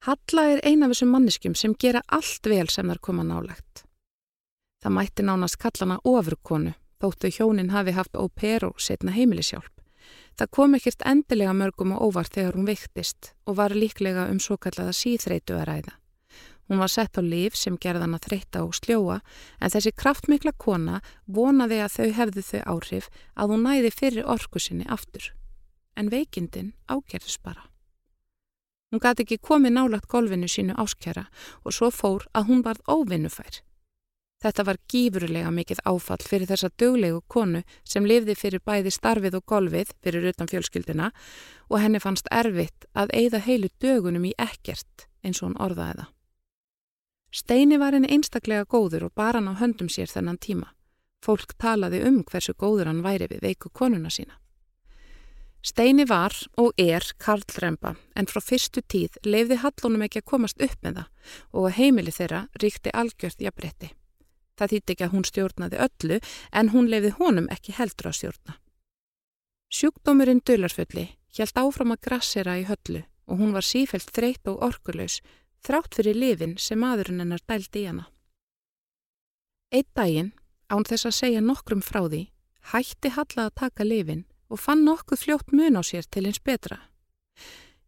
[0.00, 3.82] Halla er eina af þessum manneskjum sem gera allt vel sem þar koma nálagt.
[4.80, 6.72] Það mætti nánast kallana ofurkonu,
[7.04, 9.74] þóttu hjónin hafi haft óper og setna heimilisjálp.
[10.40, 14.56] Það kom ekkert endilega mörgum og óvart þegar hún veiktist og var líklega um svo
[14.56, 15.92] kallaða síþreitu að ræða.
[16.70, 19.18] Hún var sett á líf sem gerðan að þreita og sljóa
[19.60, 24.62] en þessi kraftmikla kona vonaði að þau hefðu þau áhrif að hún næði fyrir orku
[24.62, 25.34] sinni aftur.
[25.92, 27.69] En veikindin ágerðus bara.
[28.90, 31.28] Hún gæti ekki komið nálagt golfinu sínu áskjara
[31.64, 33.60] og svo fór að hún varð óvinnufær.
[34.40, 39.44] Þetta var gífurlega mikið áfall fyrir þessa döglegu konu sem lifði fyrir bæði starfið og
[39.52, 41.10] golfið fyrir utan fjölskyldina
[41.68, 46.10] og henni fannst erfitt að eigða heilu dögunum í ekkert eins og hún orðaði það.
[47.30, 50.72] Steini var henni einstaklega góður og bara hann á höndum sér þennan tíma.
[51.22, 54.40] Fólk talaði um hversu góður hann væri við veiku konuna sína.
[55.60, 60.78] Steini var og er karlremba en frá fyrstu tíð leifði Hallónum ekki að komast upp
[60.80, 63.90] með það og heimili þeirra ríkti algjört jafnbretti.
[64.56, 66.18] Það þýtti ekki að hún stjórnaði öllu
[66.52, 68.56] en hún leifði honum ekki heldur að stjórna.
[69.70, 75.20] Sjúkdómurinn Dularfulli hjælt áfram að grassera í höllu og hún var sífelt þreytt og orkuleus
[75.60, 78.08] þrátt fyrir lifin sem maðurinn hennar dældi í hana.
[79.70, 80.32] Eitt daginn,
[80.72, 82.24] án þess að segja nokkrum frá því,
[82.72, 86.80] hætti Halla að taka lifin og fann nokkuð fljótt mun á sér til eins betra.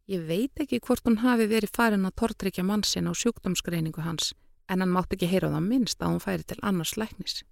[0.06, 4.32] Ég veit ekki hvort hún hafi verið farin að tortrykja mannsinn á sjúkdómsgreiningu hans
[4.70, 7.42] en hann mátt ekki heyra á það minnst að hún færi til annars læknis.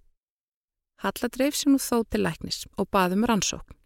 [1.03, 3.77] Halla dreif sér nú þó til læknis og baðum rannsókn.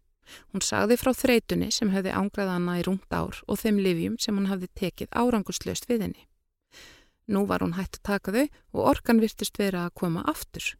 [0.52, 4.36] Hún sagði frá þreytunni sem hefði ángrað hana í rúmt ár og þeim livjum sem
[4.36, 6.26] hún hafði tekið árangurslaust við henni.
[7.30, 10.74] Nú var hún hægt að taka þau og orkan virtist vera að koma aftur.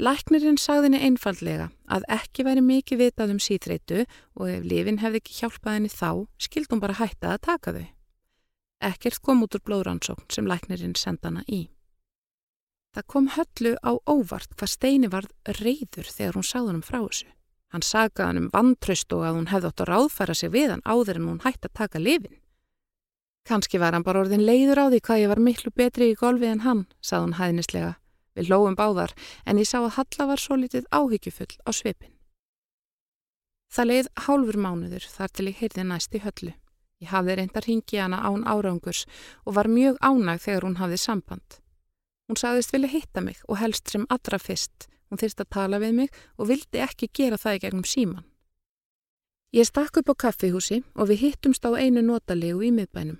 [0.00, 5.34] Læknirinn sagðinni einfallega að ekki væri mikið vitað um síþreitu og ef lifin hefði ekki
[5.36, 7.84] hjálpað henni þá, skild hún bara hætta að taka þau.
[8.88, 11.66] Ekkert kom út úr blóðrannsókn sem læknirinn senda hana í.
[12.96, 17.00] Það kom höllu á óvart hvað Steini varð reyður þegar hún sagði hann um frá
[17.04, 17.30] þessu.
[17.76, 20.86] Hann sagði hann um vantraust og að hún hefði átt að ráðfæra sig við hann
[20.88, 22.40] áður en hún hætti að taka lifin.
[23.44, 26.48] Kanski var hann bara orðin leiður á því hvað ég var miklu betri í golfi
[26.48, 27.99] en hann, sagði hann hæðnislega
[28.40, 29.12] Við hlóum báðar
[29.44, 32.14] en ég sá að Halla var svo litið áhyggjufull á svipin.
[33.68, 36.54] Það leið hálfur mánuður þar til ég heyrði næst í höllu.
[37.04, 39.04] Ég hafði reyndar hingið hana án árangurs
[39.44, 41.60] og var mjög ánæg þegar hún hafði samband.
[42.28, 44.88] Hún sagðist vilja hitta mig og helst sem allra fyrst.
[45.10, 48.26] Hún þyrst að tala við mig og vildi ekki gera það í gegnum síman.
[49.52, 53.18] Ég stakk upp á kaffihúsi og við hittumst á einu notalegu í miðbænum.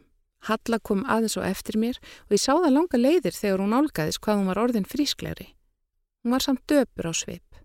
[0.48, 4.20] Halla kom aðeins og eftir mér og ég sá það langa leiðir þegar hún álgaðis
[4.20, 5.48] hvað hún var orðin frísklegri.
[6.24, 7.58] Hún var samt döpur á sveip.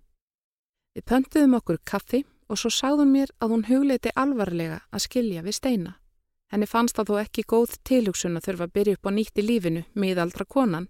[0.95, 5.57] Við pöntuðum okkur kaffi og svo sagðun mér að hún hugleiti alvarlega að skilja við
[5.59, 5.95] steina.
[6.53, 9.45] Henni fannst það þó ekki góð tilhugsun að þurfa að byrja upp á nýtt í
[9.47, 10.85] lífinu, miðaldra konan.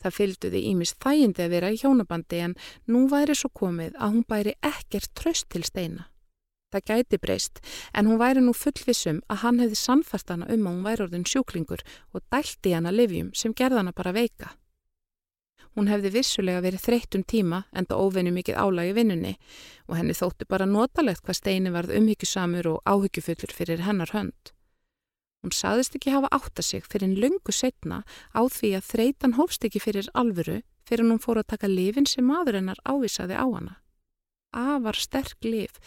[0.00, 2.54] Það fylgduði ímist þægindi að vera í hjónabandi en
[2.86, 6.06] nú væri svo komið að hún bæri ekkert tröst til steina.
[6.70, 7.60] Það gæti breyst
[7.94, 11.26] en hún væri nú fullvisum að hann hefði samfært hana um að hún væri orðin
[11.26, 11.82] sjúklingur
[12.14, 14.54] og dælti hana livjum sem gerða hana bara veika.
[15.74, 19.34] Hún hefði vissulega verið þreytt um tíma en það óvenni mikið álagi vinnunni
[19.88, 24.54] og henni þótti bara notalegt hvað steini varð umhyggjusamur og áhyggjufullur fyrir hennar hönd.
[25.40, 28.02] Hún saðist ekki hafa átta sig fyrir en lungu setna
[28.34, 30.58] á því að þreytan hófst ekki fyrir alvöru
[30.90, 33.78] fyrir hún fór að taka lifin sem maður hennar ávisaði á hana.
[34.50, 35.78] Afar sterk lif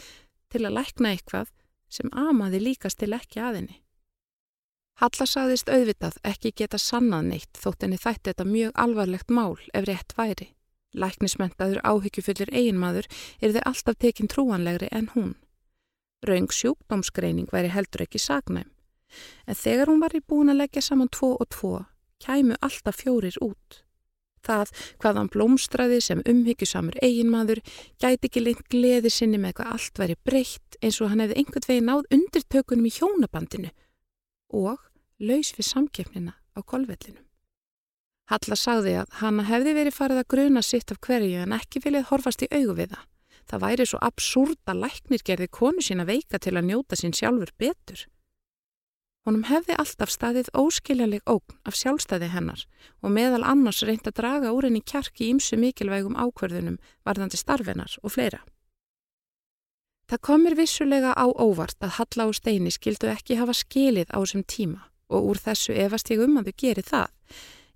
[0.53, 1.51] til að lækna eitthvað
[1.93, 3.79] sem amaði líkast til ekki aðinni.
[5.01, 9.87] Halla saðist auðvitað ekki geta sannað neitt þótt henni þætti þetta mjög alvarlegt mál ef
[9.89, 10.51] rétt væri.
[10.93, 13.07] Læknismentaður áhyggjufullir eiginmaður
[13.41, 15.33] er þau alltaf tekinn trúanlegri en hún.
[16.23, 18.69] Raung sjúkdómsgreining væri heldur ekki sagnæm.
[19.49, 21.73] En þegar hún var í búin að leggja saman tvo og tvo,
[22.21, 23.81] kæmu alltaf fjórir út.
[24.43, 24.71] Það
[25.03, 27.61] hvaðan blómstræði sem umhyggjusamur eiginmaður
[28.01, 31.69] gæti ekki lengt gleði sinni með hvað allt væri breytt eins og hann hefði einhvern
[31.69, 33.71] veginn náð undirtökunum í hjónabandinu
[34.53, 34.83] og
[35.23, 37.23] laus við samkeppnina á kolvellinum.
[38.31, 42.09] Halla sagði að hanna hefði verið farið að gruna sitt af hverju en ekki viljað
[42.11, 43.03] horfast í augu við það.
[43.43, 47.51] Það væri svo absúrt að læknir gerði konu sína veika til að njóta sín sjálfur
[47.59, 48.05] betur.
[49.23, 52.65] Honum hefði alltaf staðið óskiljanleg ógn af sjálfstæði hennar
[52.99, 56.75] og meðal annars reynd að draga úr henni kjarki ímsu mikilvægum ákverðunum
[57.07, 58.41] varðandi starfennar og fleira.
[60.11, 64.43] Það komir vissulega á óvart að Halla og Steini skildu ekki hafa skilið á þessum
[64.43, 67.13] tíma og úr þessu efast ég um að þau geri það.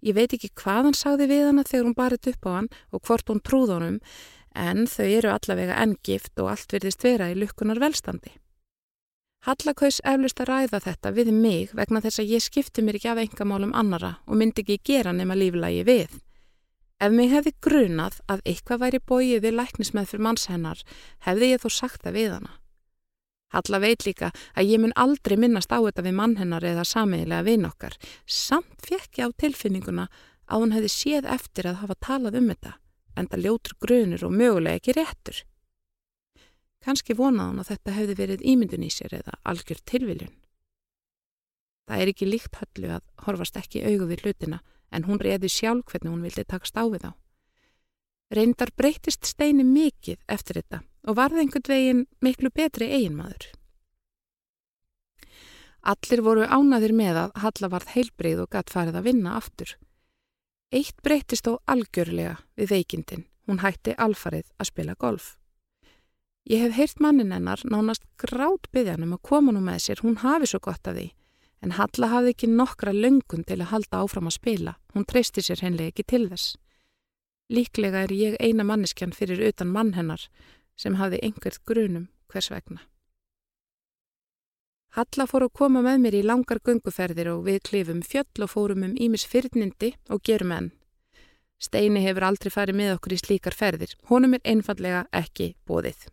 [0.03, 3.03] Ég veit ekki hvað hann sagði við hana þegar hún barið upp á hann og
[3.07, 4.01] hvort hún trúð honum
[4.51, 8.35] en þau eru allavega enngift og allt verðist vera í lukkunar velstandi.
[9.47, 13.07] Halla kaus eflust að ræða þetta við mig vegna þess að ég skipti mér ekki
[13.13, 16.17] af engamálum annara og myndi ekki gera nema líflægi við.
[16.99, 20.83] Ef mig hefði grunað að eitthvað væri bóið við læknismæð fyrir manns hennar,
[21.23, 22.53] hefði ég þó sagt það við hana.
[23.55, 27.47] Halla veit líka að ég mun aldrei minnast á þetta við mann hennar eða sameigilega
[27.47, 27.95] vinn okkar.
[28.27, 30.09] Samt fekk ég á tilfinninguna
[30.51, 32.75] að hún hefði séð eftir að hafa talað um þetta,
[33.15, 35.45] en það ljótur grunur og mögulega ekki réttur.
[36.85, 40.33] Kanski vonað hún að þetta hefði verið ímyndun í sér eða algjör tilviljun.
[41.87, 44.59] Það er ekki líkt höllu að horfast ekki augu við hlutina,
[44.91, 47.11] en hún reyði sjálf hvernig hún vildi takast á við á.
[48.31, 53.47] Reyndar breytist steini mikið eftir þetta og varði einhvern veginn miklu betri eiginmaður.
[55.87, 59.77] Allir voru ánaðir með að Halla varð heilbreyð og gatt farið að vinna aftur.
[60.75, 65.37] Eitt breytist þó algjörlega við veikindin, hún hætti alfarið að spila golf.
[66.47, 70.47] Ég hef heyrt mannin hennar nánast grátt byggjanum að koma nú með sér, hún hafi
[70.47, 71.09] svo gott af því
[71.63, 75.63] en Halla hafði ekki nokkra löngun til að halda áfram að spila, hún treysti sér
[75.65, 76.57] henni ekki til þess.
[77.53, 80.27] Líklega er ég eina manneskjan fyrir utan mann hennar
[80.77, 82.81] sem hafði einhvert grunum hvers vegna.
[84.97, 88.85] Halla fór að koma með mér í langar gunguferðir og við klifum fjöll og fórum
[88.87, 90.69] um ímis fyrrnindi og gerum enn.
[91.57, 96.05] Steini hefur aldrei farið með okkur í slíkar ferðir, honum er einfallega ekki bóðið.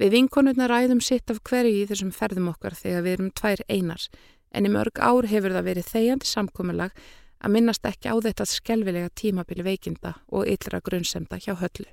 [0.00, 4.06] Við vinkonurna ræðum sitt af hverju í þessum ferðum okkar þegar við erum tvær einar
[4.52, 6.94] en í mörg ár hefur það verið þegjandi samkominlag
[7.42, 11.88] að minnast ekki á þetta skelvilega tímabili veikinda og yllra grunnsemda hjá höllu.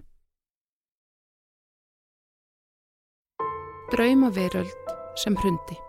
[3.89, 5.79] Draumaveröld sem hrundi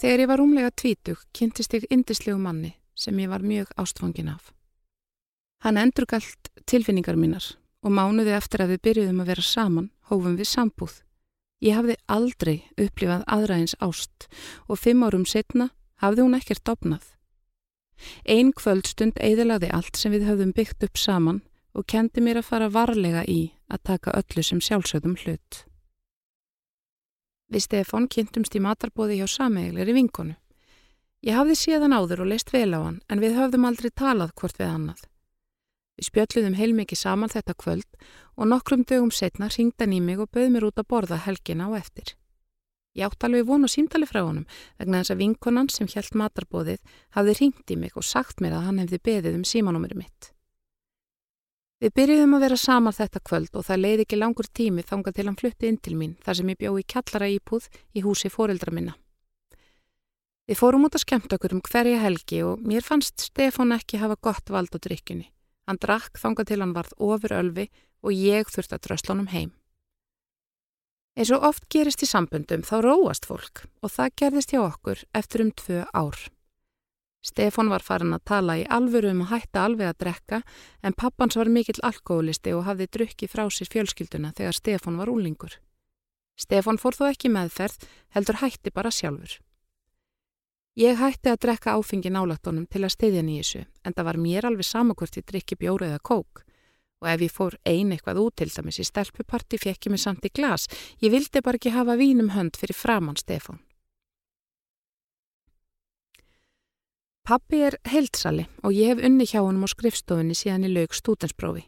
[0.00, 4.54] Þegar ég var umlega tvítug kynntist ég indislegu manni sem ég var mjög ástfangin af.
[5.60, 7.44] Hann endurgalt tilfinningar mínar
[7.84, 10.94] og mánuði eftir að við byrjuðum að vera saman hófum við sambúð.
[11.60, 14.28] Ég hafði aldrei upplifað aðræðins ást
[14.66, 15.68] og fimm árum setna
[16.00, 17.04] hafði hún ekkert opnað.
[18.24, 21.42] Einn kvöldstund eðalaði allt sem við höfðum byggt upp saman
[21.76, 25.64] og kendi mér að fara varlega í að taka öllu sem sjálfsögðum hlut.
[27.50, 30.36] Við Stefan kynntumst í matarbóði hjá sameigilegri vinkonu.
[31.26, 34.56] Ég hafði séðan áður og leist vel á hann en við höfðum aldrei talað hvort
[34.56, 35.09] við annað.
[36.00, 38.00] Spjöldluðum heilmikið saman þetta kvöld
[38.36, 41.76] og nokkrum dögum setna ringdan í mig og bauð mér út að borða helgina á
[41.76, 42.14] eftir.
[42.96, 44.46] Ég átt alveg von og símtali frá honum
[44.80, 46.80] vegna þess að vinkonan sem hjælt matarbóðið
[47.14, 50.32] hafði ringt í mig og sagt mér að hann hefði beðið um símanúmeri mitt.
[51.80, 55.24] Við byrjuðum að vera saman þetta kvöld og það leiði ekki langur tími þanga til
[55.28, 58.74] hann flutti inn til mín þar sem ég bjó í kallara ípúð í húsi fóreldra
[58.74, 58.96] minna.
[60.50, 64.18] Við fórum út að skemmt okkur um hverja helgi og mér fannst Stefán ekki hafa
[64.20, 65.30] gott vald á drikkjunni.
[65.70, 67.68] Hann drakk þanga til hann varð ofur ölfi
[68.02, 69.50] og ég þurfti að drösla honum heim.
[71.14, 75.44] Eins og oft gerist í sambundum þá róast fólk og það gerðist hjá okkur eftir
[75.44, 76.18] um tvö ár.
[77.22, 80.40] Stefan var farin að tala í alvöru um að hætta alveg að drekka
[80.82, 85.54] en pappans var mikill alkoholisti og hafði drukki frá sér fjölskylduna þegar Stefan var úlingur.
[86.40, 87.84] Stefan fór þó ekki meðferð,
[88.16, 89.38] heldur hætti bara sjálfur.
[90.78, 94.68] Ég hætti að drekka áfengi nálagtónum til að stiðja nýjisu en það var mér alveg
[94.68, 96.44] samakvört í drikki bjóru eða kók
[97.00, 100.26] og ef ég fór ein eitthvað út til dæmis í stelpuparti fekk ég mig samt
[100.28, 100.68] í glas.
[101.00, 103.58] Ég vildi bara ekki hafa vínum hönd fyrir framann Stefan.
[107.24, 111.66] Pappi er heildsali og ég hef unni hjá honum á skrifstofunni síðan í laug stútensprófi.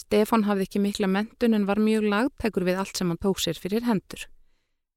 [0.00, 3.60] Stefan hafði ekki mikla mentun en var mjög lagtækur við allt sem hann tók sér
[3.60, 4.26] fyrir hendur.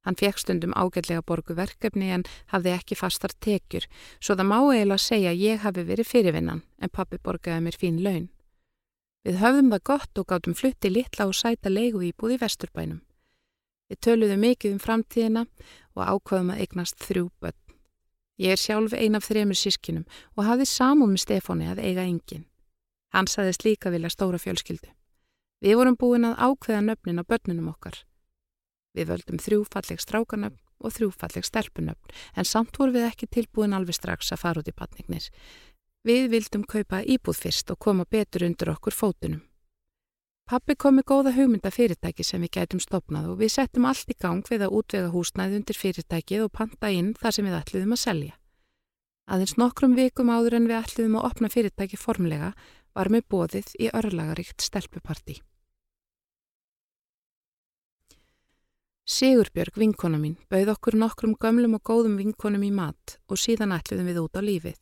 [0.03, 3.87] Hann fekk stundum ágætlega borgu verkefni en hafði ekki fastar tekjur,
[4.19, 8.01] svo það má eiginlega segja að ég hafi verið fyrirvinnan en pappi borgaði mér fín
[8.03, 8.27] laun.
[9.23, 12.99] Við höfðum það gott og gáttum flutti litla og sæta leigu íbúð í vesturbænum.
[13.87, 15.45] Við töluðum mikið um framtíðina
[15.95, 17.59] og ákvaðum að eignast þrjú börn.
[18.41, 20.03] Ég er sjálf ein af þremur sískinum
[20.35, 22.47] og hafði samúð með Stefáni að eiga engin.
[23.13, 24.89] Hann saðist líka vilja stóra fjölskyldu.
[25.63, 28.01] Við vorum búin að ákveða nöfnin á börnunum okkar.
[28.93, 34.33] Við völdum þrjúfalleg strákanöfn og þrjúfalleg stelpunöfn en samt voru við ekki tilbúin alveg strax
[34.35, 35.29] að fara út í batningnir.
[36.03, 39.41] Við vildum kaupa íbúð fyrst og koma betur undir okkur fótunum.
[40.43, 44.17] Pappi kom með góða hugmynda fyrirtæki sem við gætum stopnað og við settum allt í
[44.19, 48.01] gang við að útvega húsnæði undir fyrirtækið og panta inn þar sem við ætluðum að
[48.03, 48.35] selja.
[49.31, 52.51] Aðeins nokkrum vikum áður en við ætluðum að opna fyrirtæki formlega
[52.91, 55.39] var með bóðið í örlagaríkt stelpuparti.
[59.03, 64.07] Sigurbjörg vinkona mín bauð okkur nokkrum gömlum og góðum vinkonum í mat og síðan ætluðum
[64.07, 64.77] við út á lífið.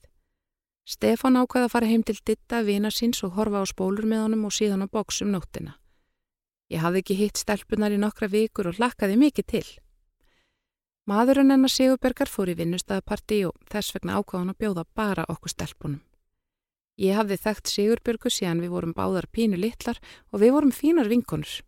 [0.86, 4.44] Stefan ákvaði að fara heim til ditta vina síns og horfa á spólur með honum
[4.46, 5.74] og síðan á bóksum nóttina.
[6.70, 9.66] Ég hafði ekki hitt stelpunar í nokkra vikur og lakkaði mikið til.
[11.10, 15.56] Maðurinn enna Sigurbergar fór í vinnustæðaparti og þess vegna ákvaði hann að bjóða bara okkur
[15.56, 16.06] stelpunum.
[17.02, 19.98] Ég hafði þekkt Sigurbergu síðan við vorum báðar pínu litlar
[20.30, 21.64] og við vorum fínar vinkonur.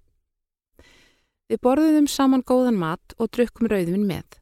[1.52, 4.40] Við borðuðum saman góðan mat og drukkum rauðvin með.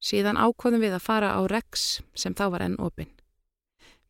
[0.00, 3.10] Síðan ákvaðum við að fara á Rex sem þá var enn opinn.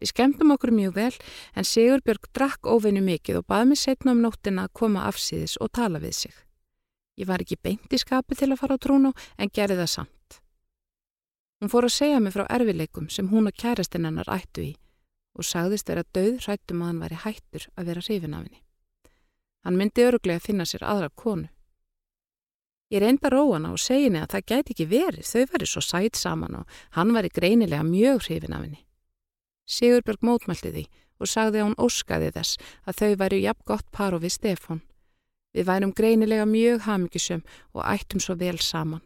[0.00, 1.16] Við skemmtum okkur mjög vel
[1.58, 5.72] en Sigurbjörg drakk óveinu mikið og baði mig setna um nóttina að koma afsýðis og
[5.76, 6.36] tala við sig.
[7.20, 10.40] Ég var ekki beint í skapi til að fara á trúnu en gerði það samt.
[11.60, 14.72] Hún fór að segja mig frá erfileikum sem hún og kærastinn hennar ættu í
[15.36, 18.62] og sagðist vera döð hrættum að hann væri hættur að vera hrifin af henni.
[19.66, 21.50] Hann myndi öruglega að finna sér aðra konu.
[22.90, 26.18] Ég reynda róana og segi henni að það gæti ekki verið, þau væri svo sætt
[26.18, 28.80] saman og hann væri greinilega mjög hrifin af henni.
[29.70, 30.84] Sigurbjörg mótmælti því
[31.20, 34.82] og sagði að hún óskaði þess að þau væri jafn gott par og við Stefón.
[35.54, 39.02] Við værum greinilega mjög hafmyggisum og ættum svo vel saman.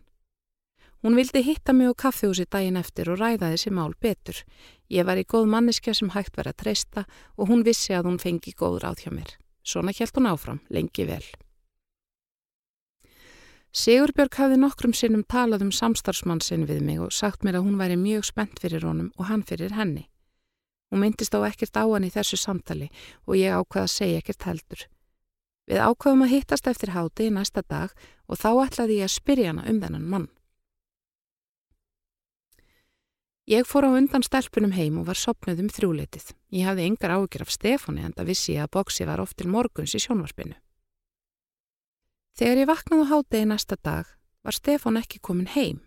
[1.04, 4.38] Hún vildi hitta mig á kaffehúsi daginn eftir og ræða þessi mál betur.
[4.88, 7.04] Ég var í góð manneskja sem hægt var að treysta
[7.36, 9.36] og hún vissi að hún fengi góð ráð hjá mér.
[9.60, 11.24] Svona hjælt hún áfram, lengi vel.
[13.74, 17.80] Sigurbjörg hafði nokkrum sinnum talað um samstarfsmann sinn við mig og sagt mér að hún
[17.80, 20.04] væri mjög spennt fyrir honum og hann fyrir henni.
[20.94, 22.86] Hún myndist á ekkert á hann í þessu samtali
[23.26, 24.86] og ég ákvaði að segja ekkert heldur.
[25.66, 27.90] Við ákvaðum að hittast eftir háti í næsta dag
[28.30, 30.28] og þá ætlaði ég að spyrja hana um þennan mann.
[33.50, 36.30] Ég fór á undan stelpunum heim og var sopnuð um þrjúleitið.
[36.54, 39.50] Ég hafði yngar ágjur af Stefáni en það vissi ég að bóksi var oft til
[39.50, 40.54] morguns í sjónvarpinu.
[42.34, 44.08] Þegar ég vaknaði á í næsta dag
[44.42, 45.84] var Stefán ekki komin heim.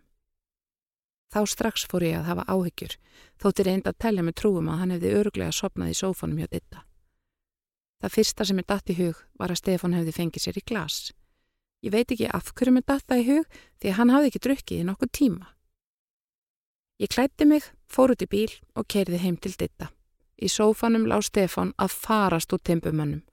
[1.27, 2.93] Þá strax fór ég að hafa áhyggjur,
[3.35, 6.85] þótti reynd að tellja með trúum að hann hefði öruglega sopnað í sófanum hjá ditta.
[7.99, 10.97] Það fyrsta sem er datt í hug var að Stefan hefði fengið sér í glas.
[11.83, 14.43] Ég veit ekki af hverju mér datt það í hug því að hann hafði ekki
[14.47, 15.47] drukkið í nokkuð tíma.
[16.97, 19.91] Ég klætti mig, fór út í bíl og keirði heim til ditta.
[20.39, 23.25] Í sófanum lág Stefan að farast út tempumönnum.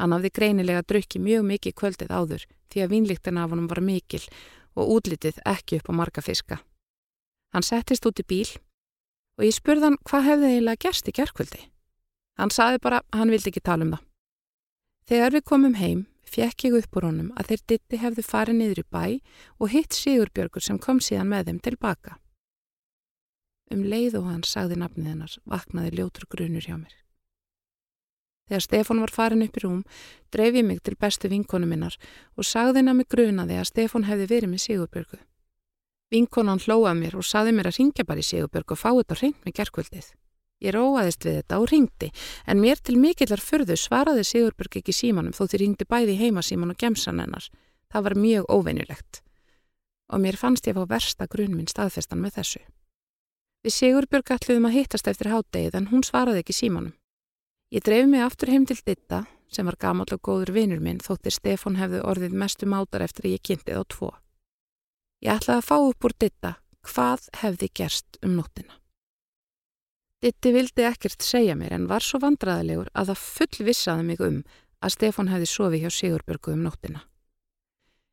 [0.00, 4.22] Hann hafði greinilega drukkið mjög mikið kvöldið áður því að vínlíktin af honum var mikil
[4.74, 6.58] og útlitið ekki upp á marga fiska.
[7.54, 8.48] Hann settist út í bíl
[9.38, 11.62] og ég spurði hann hvað hefði eiginlega gerst í gerðkvöldi.
[12.38, 14.02] Hann saði bara að hann vildi ekki tala um það.
[15.04, 16.02] Þegar við komum heim
[16.34, 19.04] fjekk ég upp úr honum að þeir ditti hefðu farið niður í bæ
[19.60, 22.18] og hitt Sigurbjörgur sem kom síðan með þeim tilbaka.
[23.70, 27.03] Um leið og hann sagði nafnið hennar vaknaði ljótur grunur hjá mér.
[28.48, 29.84] Þegar Stefan var farin upp í rúm
[30.34, 31.96] dreif ég mig til bestu vinkonu minnar
[32.36, 35.20] og sagði hennar mig grunaði að Stefan hefði verið með Sigurbjörgu.
[36.12, 39.40] Vinkonan hlóað mér og saði mér að ringja bara í Sigurbjörg og fá þetta hreint
[39.46, 40.10] með gerkvöldið.
[40.62, 42.10] Ég róaðist við þetta og ringdi,
[42.46, 46.72] en mér til mikillar förðu svaraði Sigurbjörg ekki símanum þó þið ringdi bæði heima síman
[46.72, 47.48] og gemsan hennar.
[47.90, 49.22] Það var mjög óveinilegt.
[50.12, 52.62] Og mér fannst ég að fá versta grunn minn staðfestan með þessu.
[53.64, 56.94] Við Sigurbjörg ætluðum að hittast eftir hátdegið en hún svaraði ekki símanum.
[57.74, 61.34] Ég dreif mig aftur heim til ditta, sem var gamal og góður vinur minn þóttir
[61.34, 64.10] Stefan hefði orðið mestu mátar eftir að ég kynntið á tvo.
[65.26, 66.52] Ég ætlaði að fá upp úr ditta
[66.86, 68.78] hvað hefði gerst um nóttina.
[70.22, 74.40] Ditti vildi ekkert segja mér en var svo vandraðilegur að það full vissaði mig um
[74.78, 77.02] að Stefan hefði sofið hjá Sigurbjörgu um nóttina.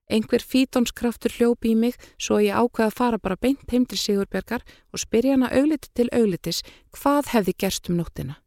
[0.10, 4.66] Einhver fítónskraftur hljópi í mig svo ég ákveði að fara bara beint heim til Sigurbjörgar
[4.90, 6.66] og spyrja hana augliti til auglitis
[6.98, 8.41] hvað hefði gerst um nóttina.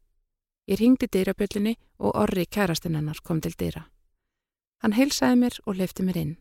[0.66, 3.84] Ég ringdi dýrabjöllinni og orri kærastinn hennar kom til dýra.
[4.80, 6.34] Hann heilsaði mér og lefti mér inn.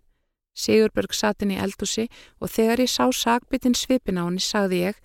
[0.53, 2.07] Sigurbjörg satt inn í eldúsi
[2.39, 4.99] og þegar ég sá sagbitinn svipin á henni sagði ég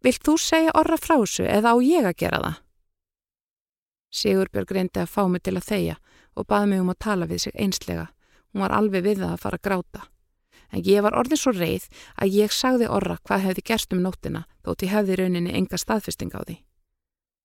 [0.00, 2.54] Vilt þú segja orra frá þessu eða á ég að gera það?
[4.10, 5.96] Sigurbjörg reyndi að fá mig til að þeia
[6.34, 8.06] og baði mig um að tala við sig einslega.
[8.50, 10.06] Hún var alveg við það að fara að gráta.
[10.72, 14.46] En ég var orðin svo reið að ég sagði orra hvað hefði gerst um nóttina
[14.64, 16.56] þótt ég hefði rauninni enga staðfesting á því.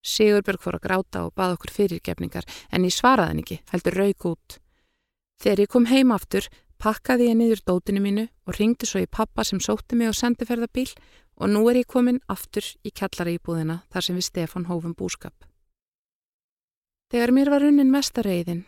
[0.05, 4.27] Sigurbjörg fór að gráta og baði okkur fyrirgefningar en ég svaraði henni ekki, heldur raug
[4.31, 4.59] út.
[5.41, 6.47] Þegar ég kom heim aftur
[6.81, 10.91] pakkaði ég niður dótinu mínu og ringdi svo í pappa sem sótti mig á sendiferðabíl
[11.41, 15.35] og nú er ég komin aftur í kjallara íbúðina þar sem við Stefan hófum búskap.
[17.11, 18.63] Þegar mér var unnin mestareiðin,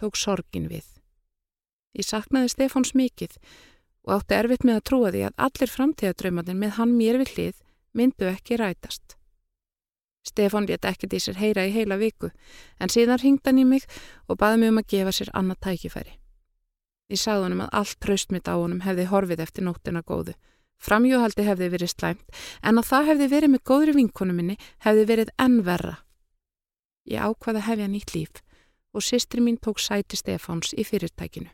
[0.00, 0.86] tók sorgin við.
[1.94, 3.36] Ég saknaði Stefáns mikið
[4.04, 7.60] og átti erfitt með að trúa því að allir framtíðadraumadin með hann mér við hlið
[7.94, 9.16] myndu ekki rætast.
[10.24, 12.30] Stefán létt ekkert í sér heyra í heila viku
[12.80, 13.84] en síðan ringd hann í mig
[14.28, 16.16] og baði mig um að gefa sér annað tækifæri.
[17.12, 20.34] Ég sagði honum að allt traust mitt á honum hefði horfið eftir nóttina góðu
[20.84, 25.30] Framjóhaldi hefði verið slæmt en að það hefði verið með góðri vinkonu minni hefði verið
[25.40, 25.98] enn verra.
[27.08, 28.42] Ég ákvaði að hefja nýtt líf
[28.94, 31.50] og sýstri mín tók sæti Stefáns í fyrirtækinu.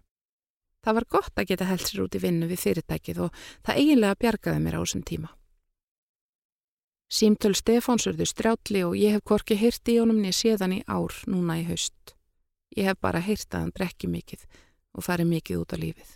[0.81, 4.21] Það var gott að geta held sér út í vinnu við fyrirtækið og það eiginlega
[4.25, 5.31] bjargaði mér á þessum tíma.
[7.11, 11.17] Símtöl Stefáns urðu strjátli og ég hef korki hýrt í honum niður séðan í ár
[11.27, 12.15] núna í haust.
[12.79, 14.45] Ég hef bara hýrt að hann brekki mikið
[14.95, 16.13] og farið mikið út á lífið.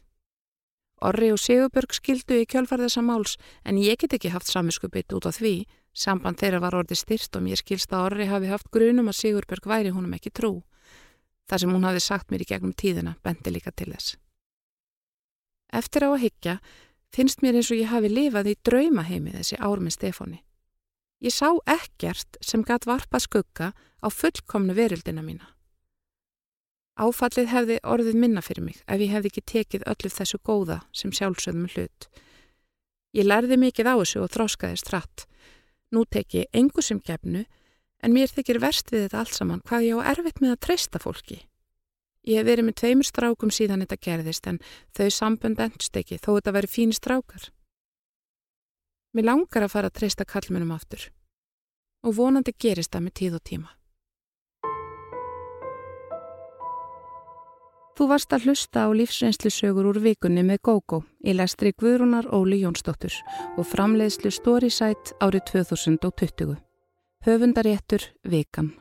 [1.05, 3.34] Orri og Sigurbjörg skildu í kjölfar þessa máls
[3.66, 5.57] en ég get ekki haft samiskupið út á því.
[5.90, 9.66] Samband þeirra var orði styrt og mér skilst að Orri hafi haft grunum að Sigurbjörg
[9.66, 10.62] væri húnum ekki trú.
[11.51, 14.14] Það sem hún hafi sagt mér í gegnum tíðina bendi líka til þess.
[15.74, 16.59] Eftir á að higgja
[17.11, 20.43] finnst mér eins og ég hafi lifað í draumaheimi þessi ár með Stefáni.
[21.25, 23.72] Ég sá ekkert sem gatt varpa skugga
[24.05, 25.47] á fullkomnu verildina mína.
[27.01, 31.14] Áfallið hefði orðið minna fyrir mig ef ég hefði ekki tekið öllu þessu góða sem
[31.16, 32.09] sjálfsögðum hlut.
[33.16, 35.25] Ég lærði mikið á þessu og þróskaðist rætt.
[35.97, 37.47] Nú tek ég engu sem gefnu
[38.05, 41.01] en mér þykir verst við þetta allt saman hvað ég á erfitt með að treysta
[41.01, 41.41] fólki.
[42.29, 44.61] Ég hef verið með tveimur strákum síðan þetta gerðist en
[44.93, 47.49] þau sambönd endst ekki þó þetta veri fíni strákar.
[49.15, 51.09] Mér langar að fara að treysta kallmennum aftur
[52.05, 53.71] og vonandi gerist það með tíð og tíma.
[57.95, 63.15] Þú varst að hlusta á lífsreynslusögur úr vikunni með GóGó í lestri Guðrúnar Óli Jónsdóttur
[63.55, 66.57] og framleiðslu Storysight árið 2020.
[67.25, 68.75] Höfundaréttur Vikan.